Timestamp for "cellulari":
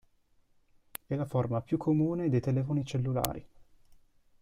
2.83-3.45